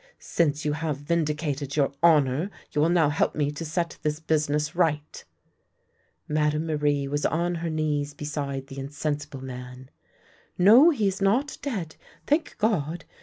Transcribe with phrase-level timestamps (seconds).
[0.37, 4.19] "Since you have vindi cated your honour, you will now help me to set this
[4.19, 5.23] business right."
[6.27, 9.91] Madame Marie was on her knees beside the insen sible man."
[10.57, 13.05] No, he is not dead, thank God!